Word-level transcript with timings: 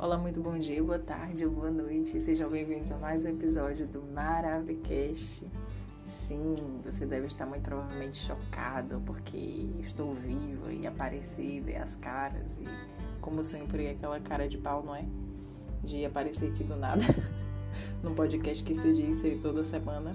Olá, 0.00 0.16
muito 0.16 0.40
bom 0.40 0.56
dia, 0.56 0.80
boa 0.80 1.00
tarde 1.00 1.44
boa 1.44 1.72
noite. 1.72 2.20
Sejam 2.20 2.48
bem-vindos 2.48 2.92
a 2.92 2.96
mais 2.96 3.24
um 3.24 3.30
episódio 3.30 3.84
do 3.84 4.00
Maravicast. 4.00 5.44
Sim, 6.04 6.54
você 6.84 7.04
deve 7.04 7.26
estar 7.26 7.44
muito 7.46 7.64
provavelmente 7.64 8.16
chocado 8.16 9.02
porque 9.04 9.66
estou 9.80 10.14
viva 10.14 10.72
e 10.72 10.86
aparecida 10.86 11.72
e 11.72 11.76
as 11.76 11.96
caras 11.96 12.56
e 12.58 12.64
como 13.20 13.42
sempre 13.42 13.88
aquela 13.88 14.20
cara 14.20 14.48
de 14.48 14.56
pau, 14.56 14.84
não 14.84 14.94
é? 14.94 15.04
De 15.82 16.04
aparecer 16.04 16.52
aqui 16.52 16.62
do 16.62 16.76
nada 16.76 17.02
num 18.00 18.14
podcast 18.14 18.62
que 18.62 18.76
se 18.76 18.92
diz 18.92 19.24
aí 19.24 19.36
toda 19.40 19.64
semana. 19.64 20.14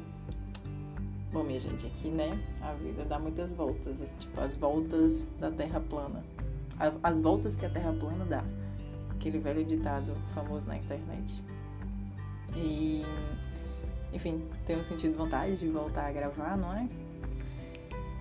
Bom, 1.34 1.44
minha 1.44 1.60
gente, 1.60 1.86
aqui, 1.88 2.08
né, 2.08 2.40
a 2.62 2.72
vida 2.72 3.04
dá 3.04 3.20
muitas 3.20 3.52
voltas, 3.52 4.00
tipo 4.18 4.40
as 4.40 4.56
voltas 4.56 5.28
da 5.42 5.52
Terra 5.52 5.82
plana. 5.82 6.24
As 7.04 7.20
voltas 7.20 7.58
que 7.58 7.66
a 7.66 7.70
Terra 7.70 7.92
plana 7.92 8.24
dá 8.24 8.46
aquele 9.24 9.40
velho 9.40 9.64
ditado 9.64 10.14
famoso 10.34 10.68
na 10.68 10.78
internet. 10.78 11.42
E, 12.58 13.04
enfim, 14.12 14.44
tenho 14.66 14.84
sentido 14.84 15.18
vontade 15.18 15.56
de 15.56 15.70
voltar 15.70 16.08
a 16.08 16.12
gravar, 16.12 16.58
não 16.58 16.74
é? 16.76 16.90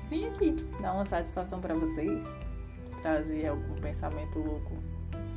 Vim 0.08 0.26
aqui 0.26 0.52
dar 0.80 0.92
uma 0.92 1.04
satisfação 1.04 1.60
para 1.60 1.74
vocês, 1.74 2.24
trazer 3.02 3.48
algum 3.48 3.74
pensamento 3.80 4.38
louco 4.38 4.70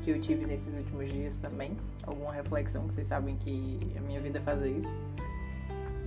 que 0.03 0.11
eu 0.11 0.21
tive 0.21 0.45
nesses 0.45 0.71
últimos 0.71 1.11
dias 1.11 1.35
também, 1.37 1.75
alguma 2.03 2.31
reflexão 2.31 2.87
que 2.87 2.93
vocês 2.93 3.07
sabem 3.07 3.35
que 3.37 3.79
a 3.97 4.01
minha 4.01 4.21
vida 4.21 4.39
fazer 4.41 4.69
isso. 4.77 4.93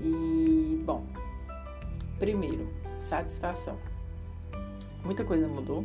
E, 0.01 0.81
bom, 0.85 1.05
primeiro, 2.21 2.69
satisfação. 3.01 3.77
Muita 5.05 5.25
coisa 5.25 5.49
mudou, 5.49 5.85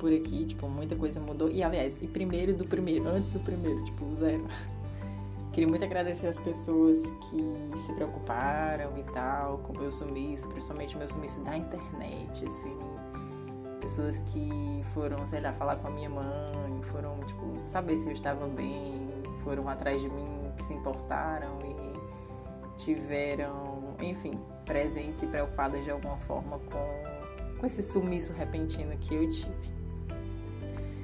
por 0.00 0.12
aqui, 0.12 0.46
tipo, 0.46 0.66
muita 0.68 0.96
coisa 0.96 1.20
mudou. 1.20 1.50
E 1.50 1.62
aliás, 1.62 1.96
e 2.00 2.08
primeiro 2.08 2.54
do 2.54 2.64
primeiro, 2.64 3.06
antes 3.06 3.28
do 3.28 3.38
primeiro, 3.38 3.84
tipo, 3.84 4.12
zero. 4.14 4.44
Queria 5.52 5.68
muito 5.68 5.84
agradecer 5.84 6.26
as 6.26 6.38
pessoas 6.38 6.98
que 7.28 7.78
se 7.78 7.92
preocuparam 7.92 8.96
e 8.96 9.02
tal 9.12 9.58
com 9.58 9.74
o 9.74 9.78
meu 9.78 9.92
sumiço, 9.92 10.48
principalmente 10.48 10.96
meu 10.96 11.08
sumiço 11.08 11.40
da 11.40 11.56
internet, 11.56 12.46
assim. 12.46 12.78
Pessoas 13.80 14.18
que 14.32 14.82
foram, 14.94 15.26
sei 15.26 15.40
lá, 15.40 15.52
falar 15.52 15.76
com 15.76 15.88
a 15.88 15.90
minha 15.90 16.08
mãe, 16.08 16.82
foram, 16.92 17.18
tipo, 17.26 17.60
saber 17.66 17.98
se 17.98 18.06
eu 18.06 18.12
estava 18.12 18.46
bem, 18.46 18.94
foram 19.42 19.68
atrás 19.68 20.00
de 20.00 20.08
mim, 20.08 20.52
que 20.56 20.62
se 20.62 20.72
importaram 20.72 21.58
e 21.62 22.76
tiveram, 22.76 23.96
enfim, 24.00 24.38
presentes 24.64 25.22
e 25.22 25.26
preocupadas 25.26 25.82
de 25.84 25.90
alguma 25.90 26.16
forma 26.18 26.58
com, 26.58 27.58
com 27.58 27.66
esse 27.66 27.82
sumiço 27.82 28.32
repentino 28.32 28.96
que 28.98 29.14
eu 29.14 29.28
tive. 29.28 29.79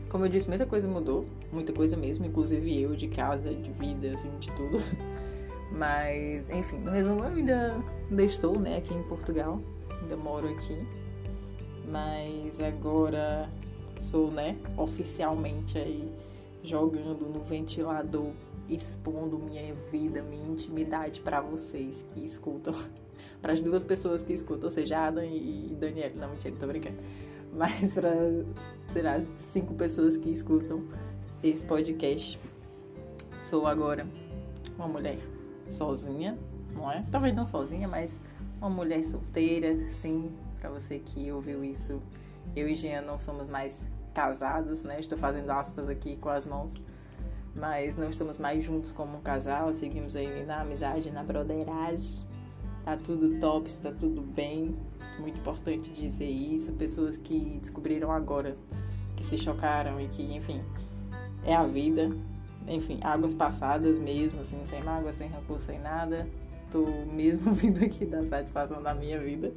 Como 0.09 0.25
eu 0.25 0.29
disse, 0.29 0.49
muita 0.49 0.65
coisa 0.67 0.87
mudou, 0.87 1.27
muita 1.53 1.73
coisa 1.73 1.97
mesmo, 1.97 2.27
inclusive 2.27 2.81
eu, 2.81 2.95
de 2.95 3.09
casa, 3.09 3.53
de 3.53 3.71
vida, 3.73 4.15
assim, 4.15 4.31
de 4.39 4.51
tudo. 4.53 4.79
Mas, 5.73 6.48
enfim, 6.48 6.79
no 6.79 6.91
resumo, 6.91 7.25
eu 7.25 7.35
ainda, 7.35 7.85
ainda 8.09 8.23
estou, 8.23 8.59
né, 8.59 8.77
aqui 8.77 8.95
em 8.95 9.03
Portugal, 9.03 9.61
ainda 10.01 10.17
moro 10.17 10.48
aqui. 10.48 10.79
Mas 11.89 12.61
agora 12.61 13.51
sou, 13.98 14.31
né, 14.31 14.57
oficialmente 14.77 15.77
aí 15.77 16.09
jogando 16.63 17.27
no 17.27 17.41
ventilador, 17.41 18.31
expondo 18.69 19.39
minha 19.39 19.75
vida, 19.91 20.23
minha 20.23 20.48
intimidade 20.48 21.20
para 21.20 21.41
vocês 21.41 22.05
que 22.13 22.25
escutam, 22.25 22.75
para 23.43 23.53
as 23.53 23.61
duas 23.61 23.83
pessoas 23.83 24.23
que 24.23 24.33
escutam, 24.33 24.65
ou 24.65 24.70
seja, 24.70 24.98
Adam 24.98 25.25
e 25.25 25.77
Daniel. 25.79 26.13
Não, 26.15 26.31
mentira, 26.31 26.55
tô 26.59 26.67
brincando 26.67 26.97
mas 27.52 27.94
para, 27.94 28.12
sei 28.86 29.02
lá, 29.02 29.20
cinco 29.36 29.75
pessoas 29.75 30.16
que 30.16 30.30
escutam 30.30 30.84
esse 31.42 31.64
podcast. 31.64 32.39
Sou 33.42 33.66
agora 33.66 34.06
uma 34.77 34.89
mulher 34.89 35.18
sozinha, 35.70 36.39
não 36.74 36.90
é? 36.90 37.05
Talvez 37.11 37.35
não 37.35 37.46
sozinha, 37.46 37.86
mas 37.86 38.20
uma 38.61 38.70
mulher 38.70 39.02
solteira, 39.02 39.89
sim, 39.89 40.30
para 40.61 40.70
você 40.70 40.98
que 40.98 41.30
ouviu 41.30 41.64
isso. 41.64 42.01
Eu 42.55 42.68
e 42.68 42.74
Jean 42.74 43.02
não 43.02 43.18
somos 43.18 43.48
mais 43.48 43.85
casados, 44.14 44.83
né? 44.83 44.98
Estou 44.98 45.18
fazendo 45.18 45.51
aspas 45.51 45.89
aqui 45.89 46.17
com 46.17 46.29
as 46.29 46.46
mãos, 46.46 46.74
mas 47.55 47.96
não 47.96 48.08
estamos 48.08 48.39
mais 48.39 48.64
juntos 48.64 48.90
como 48.90 49.18
um 49.18 49.20
casal, 49.20 49.73
seguimos 49.73 50.17
aí 50.17 50.45
na 50.45 50.62
amizade, 50.62 51.11
na 51.11 51.23
broderagem 51.23 52.24
tá 52.86 52.97
tudo 52.97 53.41
top, 53.41 53.69
está 53.69 53.91
tudo 53.91 54.23
bem. 54.23 54.77
Muito 55.19 55.41
importante 55.41 55.91
dizer 55.91 56.30
isso. 56.30 56.73
Pessoas 56.74 57.17
que 57.17 57.58
descobriram 57.61 58.13
agora, 58.13 58.57
que 59.17 59.24
se 59.24 59.36
chocaram 59.36 60.01
e 60.01 60.07
que, 60.07 60.23
enfim, 60.23 60.63
é 61.45 61.55
a 61.55 61.67
vida. 61.67 62.13
Enfim, 62.69 63.01
águas 63.02 63.35
passadas 63.35 63.98
mesmo, 63.98 64.41
assim, 64.41 64.64
sem 64.64 64.83
mágoa, 64.85 65.13
sem 65.13 65.29
rancor, 65.29 65.58
sem 65.58 65.80
nada. 65.80 66.29
Tô 66.70 66.86
mesmo 67.13 67.52
vindo 67.55 67.85
aqui 67.85 68.07
dar 68.07 68.24
satisfação 68.24 68.80
da 68.80 68.95
minha 68.95 69.18
vida 69.18 69.53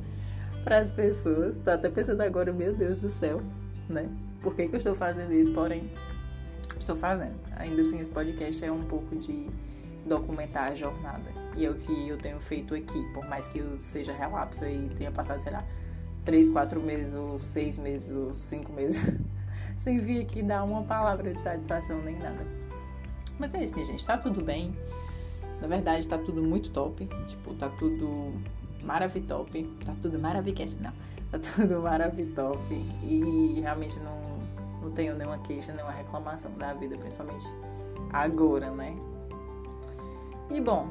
para 0.63 0.79
as 0.79 0.91
pessoas. 0.91 1.56
Tô 1.63 1.69
até 1.69 1.88
pensando 1.88 2.22
agora, 2.22 2.51
meu 2.51 2.73
Deus 2.75 2.97
do 2.97 3.11
céu, 3.11 3.44
né? 3.88 4.09
Por 4.41 4.56
que, 4.56 4.67
que 4.67 4.73
eu 4.73 4.78
estou 4.78 4.96
fazendo 4.96 5.34
isso? 5.34 5.51
Porém, 5.51 5.88
estou 6.79 6.96
fazendo. 6.96 7.35
Ainda 7.57 7.84
assim, 7.84 8.00
esse 8.00 8.09
podcast 8.09 8.66
é 8.66 8.72
um 8.72 8.85
pouco 8.85 9.16
de 9.16 9.47
documentar 10.05 10.71
a 10.71 10.75
jornada. 10.75 11.29
E 11.55 11.65
é 11.65 11.69
o 11.69 11.75
que 11.75 12.07
eu 12.07 12.17
tenho 12.17 12.39
feito 12.39 12.73
aqui, 12.73 13.01
por 13.13 13.27
mais 13.27 13.47
que 13.47 13.59
eu 13.59 13.77
seja 13.79 14.13
relapso 14.13 14.65
e 14.65 14.89
tenha 14.89 15.11
passado, 15.11 15.41
sei 15.41 15.51
lá, 15.51 15.63
três, 16.23 16.49
quatro 16.49 16.79
meses, 16.81 17.13
ou 17.13 17.39
seis 17.39 17.77
meses, 17.77 18.11
ou 18.11 18.33
cinco 18.33 18.71
meses, 18.71 19.01
sem 19.77 19.99
vir 19.99 20.21
aqui 20.21 20.41
dar 20.41 20.63
uma 20.63 20.83
palavra 20.83 21.33
de 21.33 21.41
satisfação 21.41 22.01
nem 22.01 22.17
nada. 22.17 22.45
Mas 23.37 23.53
é 23.53 23.63
isso, 23.63 23.73
minha 23.73 23.85
gente, 23.85 24.05
tá 24.05 24.17
tudo 24.17 24.43
bem. 24.43 24.75
Na 25.61 25.67
verdade, 25.67 26.07
tá 26.07 26.17
tudo 26.17 26.41
muito 26.41 26.69
top. 26.71 27.07
Tipo, 27.27 27.53
tá 27.55 27.69
tudo 27.79 28.33
maravitop. 28.83 29.63
Tá 29.85 29.95
tudo 30.01 30.19
maravilhoso, 30.19 30.77
não. 30.81 30.91
Tá 31.31 31.39
tudo 31.39 31.81
maravitop. 31.81 32.73
E 33.03 33.59
realmente 33.61 33.97
não, 33.99 34.39
não 34.81 34.91
tenho 34.91 35.16
nenhuma 35.16 35.37
queixa, 35.39 35.71
nenhuma 35.73 35.93
reclamação 35.93 36.51
da 36.57 36.73
vida, 36.73 36.97
principalmente 36.97 37.45
agora, 38.11 38.71
né? 38.71 38.95
E 40.49 40.59
bom, 40.59 40.87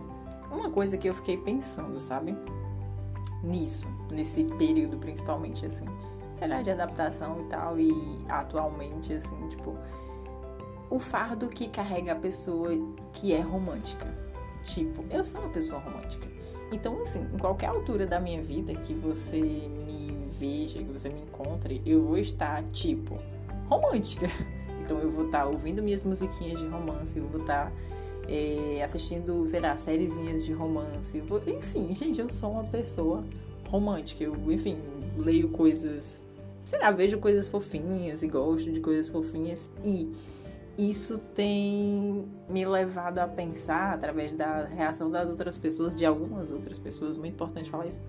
uma 0.51 0.71
coisa 0.71 0.97
que 0.97 1.09
eu 1.09 1.15
fiquei 1.15 1.37
pensando, 1.37 1.99
sabe? 1.99 2.37
Nisso, 3.43 3.89
nesse 4.11 4.45
período 4.45 4.97
principalmente, 4.99 5.67
assim, 5.67 5.85
sei 6.35 6.49
lá, 6.49 6.63
de 6.63 6.71
adaptação 6.71 7.41
e 7.41 7.45
tal, 7.45 7.79
e 7.79 7.93
atualmente, 8.29 9.13
assim, 9.13 9.49
tipo, 9.49 9.77
o 10.91 10.99
fardo 10.99 11.49
que 11.49 11.69
carrega 11.69 12.13
a 12.13 12.17
pessoa 12.17 12.71
que 13.13 13.33
é 13.33 13.41
romântica. 13.41 14.07
Tipo, 14.63 15.05
eu 15.11 15.25
sou 15.25 15.41
uma 15.41 15.51
pessoa 15.51 15.81
romântica. 15.81 16.27
Então, 16.71 17.01
assim, 17.03 17.27
em 17.33 17.39
qualquer 17.39 17.69
altura 17.69 18.07
da 18.07 18.21
minha 18.21 18.43
vida 18.43 18.73
que 18.75 18.93
você 18.95 19.41
me 19.41 20.17
veja, 20.39 20.79
que 20.79 20.93
você 20.93 21.09
me 21.09 21.23
encontre, 21.23 21.83
eu 21.85 22.05
vou 22.05 22.19
estar, 22.19 22.63
tipo, 22.65 23.19
romântica. 23.69 24.29
Então, 24.81 25.01
eu 25.01 25.13
vou 25.13 25.27
estar 25.27 25.45
ouvindo 25.45 25.83
minhas 25.83 26.03
musiquinhas 26.03 26.59
de 26.59 26.67
romance, 26.67 27.19
eu 27.19 27.29
vou 27.29 27.43
estar 27.43 27.71
é, 28.29 28.83
assistindo, 28.83 29.47
sei 29.47 29.61
lá, 29.61 29.77
sériezinhas 29.77 30.45
de 30.45 30.53
romance. 30.53 31.23
Enfim, 31.47 31.95
gente, 31.95 32.21
eu 32.21 32.29
sou 32.29 32.53
uma 32.53 32.65
pessoa 32.65 33.25
romântica. 33.69 34.23
Eu, 34.23 34.37
enfim, 34.53 34.77
leio 35.17 35.49
coisas, 35.49 36.21
sei 36.65 36.79
lá, 36.79 36.91
vejo 36.91 37.19
coisas 37.19 37.49
fofinhas 37.49 38.23
e 38.23 38.29
gosto 38.29 38.71
de 38.71 38.81
coisas 38.81 39.09
fofinhas. 39.09 39.69
E 39.83 40.13
isso 40.79 41.19
tem 41.19 42.25
me 42.49 42.65
levado 42.65 43.19
a 43.19 43.27
pensar, 43.27 43.95
através 43.95 44.33
da 44.33 44.65
reação 44.65 45.11
das 45.11 45.29
outras 45.29 45.59
pessoas, 45.59 45.95
de 45.95 46.07
algumas 46.07 46.51
outras 46.51 46.79
pessoas, 46.79 47.19
muito 47.19 47.35
importante 47.35 47.69
falar 47.69 47.87
isso 47.87 48.01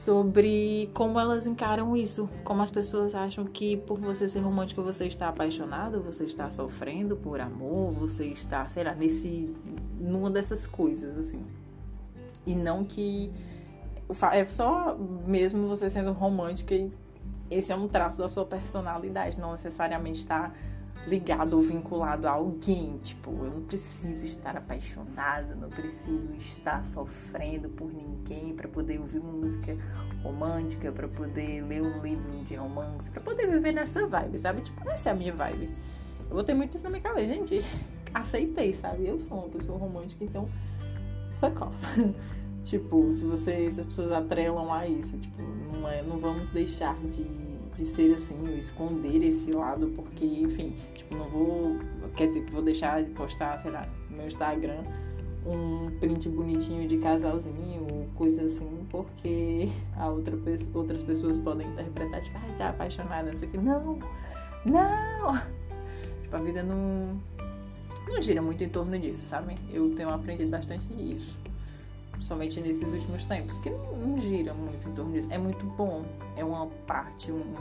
sobre 0.00 0.88
como 0.94 1.20
elas 1.20 1.46
encaram 1.46 1.94
isso, 1.94 2.26
como 2.42 2.62
as 2.62 2.70
pessoas 2.70 3.14
acham 3.14 3.44
que 3.44 3.76
por 3.76 3.98
você 3.98 4.30
ser 4.30 4.38
romântico 4.38 4.82
você 4.82 5.06
está 5.06 5.28
apaixonado, 5.28 6.02
você 6.02 6.24
está 6.24 6.50
sofrendo 6.50 7.16
por 7.16 7.38
amor, 7.38 7.92
você 7.92 8.24
está, 8.24 8.66
sei 8.66 8.82
lá, 8.82 8.94
nesse 8.94 9.54
numa 10.00 10.30
dessas 10.30 10.66
coisas 10.66 11.18
assim. 11.18 11.44
E 12.46 12.54
não 12.54 12.82
que 12.82 13.30
é 14.32 14.46
só 14.46 14.96
mesmo 15.26 15.68
você 15.68 15.90
sendo 15.90 16.12
romântica 16.12 16.74
e 16.74 16.90
esse 17.50 17.70
é 17.70 17.76
um 17.76 17.86
traço 17.86 18.16
da 18.16 18.28
sua 18.28 18.46
personalidade, 18.46 19.38
não 19.38 19.52
necessariamente 19.52 20.20
está 20.20 20.50
ligado 21.06 21.54
ou 21.54 21.62
vinculado 21.62 22.28
a 22.28 22.32
alguém. 22.32 22.98
Tipo, 22.98 23.30
eu 23.30 23.50
não 23.50 23.62
preciso 23.62 24.24
estar 24.24 24.56
apaixonada, 24.56 25.54
não 25.54 25.68
preciso 25.68 26.32
estar 26.38 26.86
sofrendo 26.86 27.68
por 27.70 27.92
ninguém 27.92 28.54
para 28.54 28.68
poder 28.68 29.00
ouvir 29.00 29.18
uma 29.18 29.32
música 29.32 29.76
romântica, 30.22 30.92
para 30.92 31.08
poder 31.08 31.62
ler 31.62 31.82
um 31.82 32.00
livro 32.02 32.44
de 32.44 32.54
romance, 32.54 33.10
para 33.10 33.20
poder 33.20 33.48
viver 33.48 33.72
nessa 33.72 34.06
vibe, 34.06 34.38
sabe? 34.38 34.62
Tipo, 34.62 34.88
essa 34.90 35.10
é 35.10 35.12
a 35.12 35.14
minha 35.14 35.32
vibe. 35.32 35.70
Eu 36.28 36.36
botei 36.36 36.54
muito 36.54 36.74
isso 36.74 36.84
na 36.84 36.90
minha 36.90 37.02
cabeça, 37.02 37.26
gente. 37.26 37.64
Aceitei, 38.12 38.72
sabe? 38.72 39.06
Eu 39.06 39.18
sou 39.20 39.38
uma 39.38 39.48
pessoa 39.48 39.78
romântica, 39.78 40.24
então 40.24 40.48
fuck 41.40 41.62
off. 41.62 42.14
tipo, 42.64 43.12
se 43.12 43.24
você, 43.24 43.70
se 43.70 43.80
as 43.80 43.86
pessoas 43.86 44.12
atrelam 44.12 44.72
a 44.72 44.86
isso, 44.86 45.16
tipo, 45.18 45.42
não 45.72 45.88
é, 45.88 46.02
não 46.02 46.18
vamos 46.18 46.48
deixar 46.48 46.96
de 47.06 47.49
de 47.80 47.86
ser 47.86 48.14
assim, 48.14 48.36
eu 48.46 48.58
esconder 48.58 49.24
esse 49.24 49.50
lado, 49.52 49.88
porque, 49.96 50.24
enfim, 50.24 50.74
tipo, 50.94 51.16
não 51.16 51.28
vou. 51.28 51.78
Quer 52.14 52.28
dizer, 52.28 52.44
vou 52.50 52.62
deixar 52.62 53.02
de 53.02 53.10
postar, 53.12 53.58
sei 53.58 53.70
lá, 53.70 53.88
no 54.10 54.18
meu 54.18 54.26
Instagram 54.26 54.82
um 55.46 55.90
print 55.98 56.28
bonitinho 56.28 56.86
de 56.86 56.98
casalzinho, 56.98 58.06
coisa 58.14 58.42
assim, 58.42 58.86
porque 58.90 59.70
a 59.96 60.08
outra, 60.08 60.36
outras 60.74 61.02
pessoas 61.02 61.38
podem 61.38 61.66
interpretar, 61.66 62.20
tipo, 62.22 62.36
ai, 62.36 62.54
tá 62.58 62.68
apaixonada, 62.68 63.30
não 63.30 63.38
sei 63.38 63.48
o 63.48 63.50
que. 63.50 63.56
Não! 63.56 63.98
Não! 64.66 65.40
Tipo, 66.22 66.36
a 66.36 66.40
vida 66.40 66.62
não, 66.62 67.18
não 68.06 68.20
gira 68.20 68.42
muito 68.42 68.62
em 68.62 68.68
torno 68.68 68.98
disso, 68.98 69.24
sabe? 69.24 69.54
Eu 69.72 69.94
tenho 69.94 70.10
aprendido 70.10 70.50
bastante 70.50 70.86
isso. 70.92 71.34
Somente 72.20 72.60
nesses 72.60 72.92
últimos 72.92 73.24
tempos, 73.24 73.58
que 73.58 73.70
não, 73.70 74.18
gira 74.18 74.52
muito 74.52 74.88
em 74.88 74.92
torno 74.92 75.12
disso. 75.12 75.28
É 75.30 75.38
muito 75.38 75.64
bom, 75.64 76.04
é 76.36 76.44
uma 76.44 76.66
parte, 76.86 77.32
um, 77.32 77.54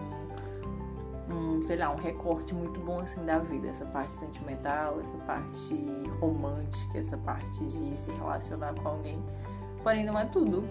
um, 1.30 1.62
sei 1.62 1.78
lá, 1.78 1.92
um 1.92 1.96
recorte 1.96 2.54
muito 2.54 2.80
bom 2.82 3.00
assim 3.00 3.24
da 3.26 3.40
vida, 3.40 3.70
essa 3.70 3.86
parte 3.86 4.14
sentimental, 4.14 5.00
essa 5.02 5.18
parte 5.20 5.74
romântica, 6.20 6.98
essa 6.98 7.18
parte 7.18 7.66
de 7.66 7.98
se 7.98 8.12
relacionar 8.12 8.74
com 8.76 8.90
alguém. 8.90 9.24
Porém, 9.84 10.06
não 10.06 10.18
é 10.18 10.26
tudo. 10.26 10.64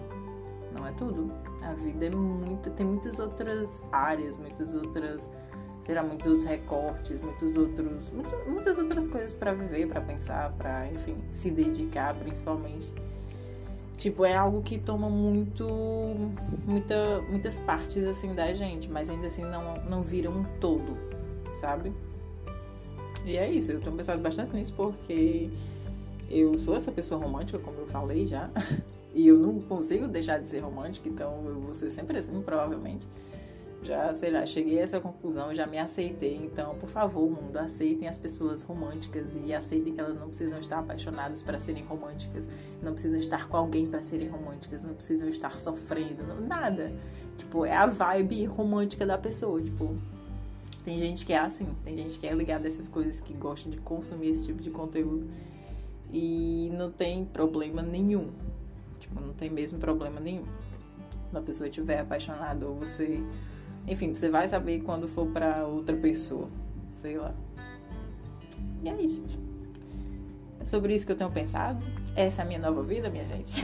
Não 0.73 0.85
é 0.85 0.91
tudo. 0.91 1.31
A 1.63 1.73
vida 1.73 2.05
é 2.05 2.09
muito, 2.09 2.69
tem 2.71 2.85
muitas 2.85 3.19
outras 3.19 3.83
áreas, 3.91 4.37
muitas 4.37 4.73
outras, 4.75 5.27
sei 5.85 5.95
lá, 5.95 6.03
muitos 6.03 6.43
recortes, 6.43 7.19
muitos 7.19 7.57
outros, 7.57 8.11
muitas 8.47 8.77
outras 8.77 9.07
coisas 9.07 9.33
para 9.33 9.53
viver, 9.53 9.87
para 9.87 9.99
pensar, 9.99 10.53
para, 10.53 10.87
enfim, 10.91 11.17
se 11.33 11.49
dedicar, 11.49 12.15
principalmente. 12.15 12.93
Tipo, 13.99 14.23
é 14.23 14.33
algo 14.33 14.61
que 14.61 14.79
toma 14.79 15.09
muito, 15.09 15.67
muita, 16.65 17.21
muitas 17.29 17.59
partes, 17.59 18.01
assim, 18.05 18.33
da 18.33 18.53
gente, 18.53 18.89
mas 18.89 19.09
ainda 19.09 19.27
assim 19.27 19.43
não, 19.43 19.75
não 19.89 20.01
vira 20.01 20.29
um 20.31 20.45
todo, 20.61 20.97
sabe? 21.57 21.91
E 23.25 23.35
é 23.35 23.51
isso, 23.51 23.73
eu 23.73 23.81
tenho 23.81 23.97
pensado 23.97 24.21
bastante 24.21 24.55
nisso 24.55 24.73
porque 24.73 25.49
eu 26.29 26.57
sou 26.57 26.77
essa 26.77 26.93
pessoa 26.93 27.21
romântica, 27.21 27.59
como 27.59 27.77
eu 27.77 27.87
falei 27.87 28.25
já, 28.25 28.49
e 29.13 29.27
eu 29.27 29.37
não 29.37 29.59
consigo 29.59 30.07
deixar 30.07 30.39
de 30.39 30.47
ser 30.47 30.59
romântica, 30.59 31.09
então 31.09 31.43
eu 31.45 31.59
vou 31.59 31.73
ser 31.73 31.89
sempre 31.89 32.19
assim, 32.19 32.41
provavelmente 32.41 33.05
já, 33.81 34.13
sei 34.13 34.29
lá, 34.29 34.45
cheguei 34.45 34.79
a 34.79 34.83
essa 34.83 34.99
conclusão, 34.99 35.53
já 35.53 35.65
me 35.65 35.77
aceitei. 35.77 36.35
Então, 36.35 36.75
por 36.75 36.89
favor, 36.89 37.29
mundo, 37.29 37.55
aceitem 37.57 38.07
as 38.07 38.17
pessoas 38.17 38.61
românticas 38.61 39.35
e 39.35 39.53
aceitem 39.53 39.93
que 39.93 39.99
elas 39.99 40.19
não 40.19 40.27
precisam 40.27 40.59
estar 40.59 40.79
apaixonadas 40.79 41.41
para 41.41 41.57
serem 41.57 41.83
românticas, 41.83 42.47
não 42.81 42.91
precisam 42.91 43.19
estar 43.19 43.47
com 43.47 43.57
alguém 43.57 43.87
para 43.87 44.01
serem 44.01 44.27
românticas, 44.27 44.83
não 44.83 44.93
precisam 44.93 45.29
estar 45.29 45.59
sofrendo, 45.59 46.23
não, 46.27 46.41
nada. 46.41 46.91
Tipo, 47.37 47.65
é 47.65 47.75
a 47.75 47.85
vibe 47.85 48.45
romântica 48.45 49.05
da 49.05 49.17
pessoa, 49.17 49.61
tipo, 49.61 49.95
tem 50.83 50.97
gente 50.97 51.25
que 51.25 51.33
é 51.33 51.39
assim, 51.39 51.67
tem 51.83 51.95
gente 51.95 52.19
que 52.19 52.27
é 52.27 52.33
ligada 52.33 52.65
a 52.65 52.67
essas 52.67 52.87
coisas, 52.87 53.21
que 53.21 53.33
gosta 53.33 53.69
de 53.69 53.77
consumir 53.77 54.29
esse 54.29 54.45
tipo 54.45 54.61
de 54.61 54.69
conteúdo 54.69 55.29
e 56.11 56.71
não 56.73 56.91
tem 56.91 57.25
problema 57.25 57.81
nenhum. 57.81 58.29
Tipo, 58.99 59.21
não 59.21 59.33
tem 59.33 59.49
mesmo 59.49 59.79
problema 59.79 60.19
nenhum. 60.19 60.45
Quando 61.29 61.43
a 61.43 61.45
pessoa 61.45 61.69
estiver 61.69 61.99
apaixonada 61.99 62.65
ou 62.65 62.75
você 62.75 63.23
enfim, 63.89 64.13
você 64.13 64.29
vai 64.29 64.47
saber 64.47 64.81
quando 64.81 65.07
for 65.07 65.27
para 65.27 65.65
outra 65.65 65.97
pessoa. 65.97 66.47
Sei 66.93 67.17
lá. 67.17 67.33
E 68.83 68.89
é 68.89 69.01
isso. 69.01 69.39
É 70.59 70.65
sobre 70.65 70.93
isso 70.93 71.05
que 71.05 71.11
eu 71.11 71.15
tenho 71.15 71.31
pensado. 71.31 71.83
Essa 72.15 72.43
é 72.43 72.45
a 72.45 72.47
minha 72.47 72.59
nova 72.59 72.83
vida, 72.83 73.09
minha 73.09 73.25
gente. 73.25 73.59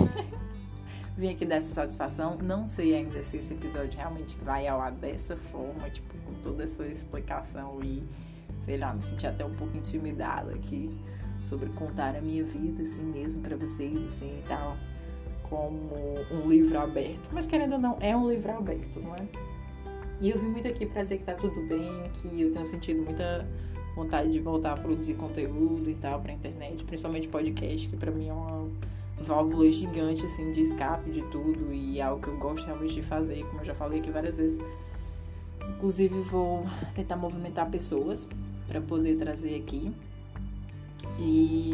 Vim 1.16 1.30
aqui 1.30 1.45
dessa 1.45 1.74
satisfação. 1.74 2.38
Não 2.42 2.66
sei 2.66 2.95
ainda 2.95 3.22
se 3.24 3.38
esse 3.38 3.54
episódio 3.54 3.95
realmente 3.95 4.36
vai 4.44 4.68
ao 4.68 4.81
ar 4.81 4.92
dessa 4.92 5.38
forma, 5.38 5.89
tipo, 5.92 6.18
com 6.25 6.33
toda 6.42 6.63
essa 6.63 6.86
explicação 6.88 7.80
e, 7.83 8.04
sei 8.60 8.78
lá, 8.78 8.94
me 8.94 9.01
senti 9.04 9.28
até 9.28 9.45
um 9.45 9.54
pouco 9.54 9.78
intimidada 9.78 10.54
aqui 10.56 10.89
sobre 11.44 11.69
contar 11.69 12.16
a 12.16 12.21
minha 12.21 12.44
vida, 12.44 12.81
assim 12.81 13.04
mesmo, 13.04 13.42
para 13.44 13.56
vocês, 13.56 13.98
assim 14.06 14.39
e 14.39 14.44
tal. 14.48 14.75
Como 15.44 15.94
um 16.31 16.50
livro 16.50 16.80
aberto. 16.80 17.30
Mas 17.31 17.45
querendo 17.45 17.74
ou 17.74 17.80
não, 17.80 17.98
é 18.01 18.18
um 18.18 18.28
livro 18.28 18.51
aberto, 18.51 19.00
não 19.00 19.13
é? 19.13 19.55
E 20.21 20.29
eu 20.29 20.39
vim 20.39 20.47
muito 20.47 20.67
aqui 20.67 20.85
para 20.85 21.03
dizer 21.03 21.17
que 21.17 21.23
tá 21.25 21.33
tudo 21.33 21.62
bem, 21.67 21.89
que 22.21 22.41
eu 22.41 22.53
tenho 22.53 22.65
sentido 22.65 23.03
muita 23.03 23.45
vontade 23.95 24.31
de 24.31 24.39
voltar 24.39 24.73
a 24.73 24.77
produzir 24.77 25.13
conteúdo 25.15 25.89
e 25.89 25.95
tal 25.95 26.21
pra 26.21 26.33
internet, 26.33 26.83
principalmente 26.83 27.27
podcast, 27.27 27.88
que 27.88 27.95
para 27.95 28.12
mim 28.12 28.27
é 28.27 28.33
uma 28.33 28.69
válvula 29.19 29.71
gigante 29.71 30.25
assim 30.25 30.51
de 30.51 30.62
escape 30.62 31.09
de 31.09 31.21
tudo 31.23 31.73
e 31.73 32.00
é 32.00 32.03
algo 32.03 32.21
que 32.21 32.27
eu 32.27 32.38
gosto 32.38 32.65
realmente 32.65 32.95
de 32.95 33.01
fazer, 33.01 33.44
como 33.45 33.62
eu 33.62 33.65
já 33.65 33.73
falei 33.73 34.00
aqui 34.00 34.12
várias 34.12 34.38
vezes. 34.38 34.59
Inclusive 35.69 36.19
vou 36.21 36.65
tentar 36.94 37.15
movimentar 37.15 37.69
pessoas 37.69 38.27
para 38.68 38.81
poder 38.81 39.15
trazer 39.15 39.56
aqui 39.56 39.91
e, 41.19 41.73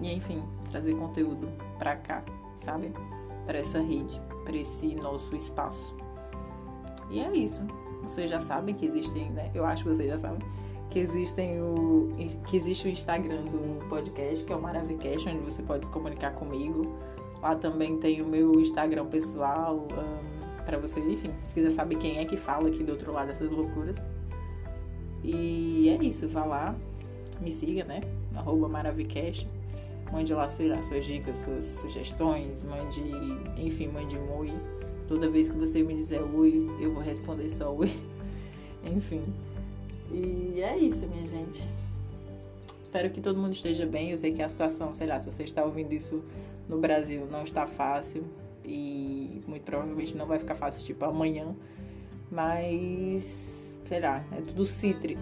e 0.00 0.12
enfim, 0.12 0.42
trazer 0.70 0.94
conteúdo 0.94 1.48
para 1.78 1.96
cá, 1.96 2.22
sabe? 2.58 2.92
Para 3.46 3.58
essa 3.58 3.80
rede, 3.80 4.20
para 4.44 4.56
esse 4.56 4.94
nosso 4.94 5.34
espaço. 5.36 6.01
E 7.10 7.20
é 7.20 7.30
isso. 7.32 7.62
Vocês 8.02 8.30
já 8.30 8.40
sabem 8.40 8.74
que 8.74 8.86
existem, 8.86 9.30
né? 9.30 9.50
Eu 9.54 9.64
acho 9.64 9.84
que 9.84 9.88
vocês 9.88 10.08
já 10.08 10.16
sabem 10.16 10.40
que 10.92 10.98
existem 10.98 11.60
o 11.60 12.10
que 12.46 12.56
existe 12.56 12.86
o 12.86 12.90
Instagram 12.90 13.44
do 13.44 13.88
podcast, 13.88 14.44
que 14.44 14.52
é 14.52 14.56
o 14.56 14.60
Maravicast, 14.60 15.26
onde 15.28 15.38
você 15.38 15.62
pode 15.62 15.86
se 15.86 15.92
comunicar 15.92 16.32
comigo. 16.32 16.94
Lá 17.40 17.56
também 17.56 17.98
tem 17.98 18.20
o 18.20 18.26
meu 18.26 18.60
Instagram 18.60 19.06
pessoal, 19.06 19.88
um, 19.90 20.64
para 20.64 20.78
você, 20.78 21.00
enfim, 21.00 21.30
se 21.40 21.54
quiser 21.54 21.70
saber 21.70 21.96
quem 21.96 22.18
é 22.18 22.24
que 22.24 22.36
fala 22.36 22.68
aqui 22.68 22.84
do 22.84 22.92
outro 22.92 23.10
lado 23.10 23.28
dessas 23.28 23.50
loucuras. 23.50 23.96
E 25.24 25.88
é 25.88 26.04
isso, 26.04 26.28
vá 26.28 26.44
lá, 26.44 26.76
me 27.40 27.50
siga, 27.50 27.84
né? 27.84 28.02
Arroba 28.36 28.68
Maravicast. 28.68 29.48
Mande 30.12 30.34
lá, 30.34 30.46
sei 30.46 30.68
lá, 30.68 30.82
suas 30.82 31.06
dicas, 31.06 31.38
suas 31.38 31.64
sugestões, 31.64 32.64
mande, 32.64 33.02
enfim, 33.56 33.88
mande 33.88 34.18
um 34.18 34.38
oi 34.38 34.52
Toda 35.08 35.28
vez 35.28 35.50
que 35.50 35.56
você 35.56 35.82
me 35.82 35.94
dizer 35.94 36.22
oi, 36.22 36.66
eu 36.80 36.92
vou 36.92 37.02
responder 37.02 37.50
só 37.50 37.74
oi. 37.74 37.90
Enfim. 38.84 39.22
E 40.10 40.60
é 40.60 40.76
isso, 40.78 41.06
minha 41.06 41.26
gente. 41.26 41.62
Espero 42.80 43.10
que 43.10 43.20
todo 43.20 43.38
mundo 43.38 43.52
esteja 43.52 43.86
bem. 43.86 44.10
Eu 44.10 44.18
sei 44.18 44.32
que 44.32 44.42
a 44.42 44.48
situação, 44.48 44.92
sei 44.92 45.06
lá, 45.06 45.18
se 45.18 45.30
você 45.30 45.44
está 45.44 45.64
ouvindo 45.64 45.92
isso 45.92 46.22
no 46.68 46.78
Brasil, 46.78 47.26
não 47.30 47.42
está 47.42 47.66
fácil. 47.66 48.24
E 48.64 49.42
muito 49.46 49.62
provavelmente 49.64 50.16
não 50.16 50.26
vai 50.26 50.38
ficar 50.38 50.54
fácil, 50.54 50.84
tipo, 50.84 51.04
amanhã. 51.04 51.54
Mas, 52.30 53.74
sei 53.86 54.00
lá, 54.00 54.24
é 54.32 54.40
tudo 54.40 54.64
cíclico. 54.64 55.20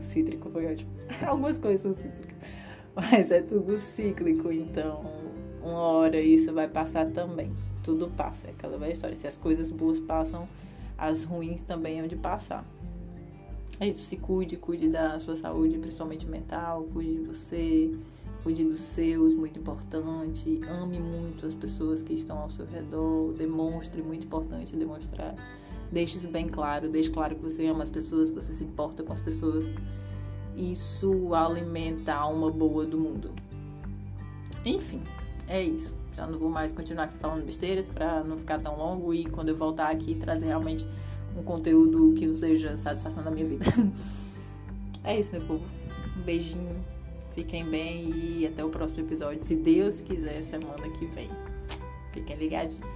Cítrico 0.00 0.50
foi 0.50 0.72
ótimo. 0.72 0.90
Algumas 1.26 1.58
coisas 1.58 1.80
são 1.80 1.94
cítricas. 1.94 2.36
Mas 2.94 3.30
é 3.30 3.40
tudo 3.40 3.76
cíclico, 3.78 4.52
então 4.52 5.02
uma 5.62 5.78
hora 5.78 6.20
isso 6.20 6.52
vai 6.52 6.68
passar 6.68 7.10
também 7.10 7.50
tudo 7.82 8.08
passa. 8.16 8.48
É 8.48 8.50
aquela 8.50 8.78
velha 8.78 8.92
história. 8.92 9.14
Se 9.14 9.26
as 9.26 9.36
coisas 9.36 9.70
boas 9.70 9.98
passam, 10.00 10.48
as 10.96 11.24
ruins 11.24 11.60
também 11.60 12.00
hão 12.00 12.06
de 12.06 12.16
passar. 12.16 12.64
É 13.80 13.88
isso, 13.88 14.06
se 14.06 14.16
cuide, 14.16 14.56
cuide 14.56 14.88
da 14.88 15.18
sua 15.18 15.34
saúde, 15.34 15.78
principalmente 15.78 16.26
mental, 16.26 16.86
cuide 16.92 17.14
de 17.14 17.26
você, 17.26 17.90
cuide 18.42 18.64
dos 18.64 18.80
seus, 18.80 19.34
muito 19.34 19.58
importante. 19.58 20.60
Ame 20.68 21.00
muito 21.00 21.46
as 21.46 21.54
pessoas 21.54 22.02
que 22.02 22.12
estão 22.12 22.38
ao 22.38 22.50
seu 22.50 22.66
redor, 22.66 23.32
demonstre, 23.32 24.02
muito 24.02 24.26
importante 24.26 24.76
demonstrar. 24.76 25.34
Deixe 25.90 26.16
isso 26.16 26.28
bem 26.28 26.48
claro, 26.48 26.88
deixe 26.88 27.10
claro 27.10 27.34
que 27.34 27.42
você 27.42 27.66
ama 27.66 27.82
as 27.82 27.88
pessoas, 27.88 28.30
que 28.30 28.36
você 28.36 28.54
se 28.54 28.64
importa 28.64 29.02
com 29.02 29.12
as 29.12 29.20
pessoas. 29.20 29.64
Isso 30.56 31.34
alimenta 31.34 32.14
a 32.14 32.18
alma 32.18 32.50
boa 32.50 32.86
do 32.86 32.98
mundo. 32.98 33.30
Enfim, 34.64 35.02
é 35.48 35.62
isso. 35.62 36.01
Já 36.16 36.26
não 36.26 36.38
vou 36.38 36.50
mais 36.50 36.72
continuar 36.72 37.04
aqui 37.04 37.16
falando 37.18 37.44
besteiras 37.44 37.86
para 37.86 38.22
não 38.22 38.36
ficar 38.38 38.58
tão 38.60 38.76
longo 38.76 39.14
e 39.14 39.24
quando 39.24 39.48
eu 39.48 39.56
voltar 39.56 39.90
aqui 39.90 40.14
trazer 40.14 40.46
realmente 40.46 40.86
um 41.36 41.42
conteúdo 41.42 42.14
que 42.14 42.26
não 42.26 42.36
seja 42.36 42.76
satisfação 42.76 43.22
da 43.22 43.30
minha 43.30 43.46
vida. 43.46 43.64
é 45.04 45.18
isso, 45.18 45.32
meu 45.32 45.40
povo. 45.42 45.64
Um 46.16 46.22
beijinho. 46.22 46.84
Fiquem 47.34 47.64
bem 47.64 48.10
e 48.10 48.46
até 48.46 48.62
o 48.62 48.68
próximo 48.68 49.00
episódio, 49.00 49.42
se 49.42 49.56
Deus 49.56 50.02
quiser, 50.02 50.42
semana 50.42 50.86
que 50.90 51.06
vem. 51.06 51.30
Fiquem 52.12 52.36
ligadinhos. 52.36 52.92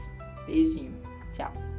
Beijinho. 0.47 0.93
Tchau. 1.33 1.76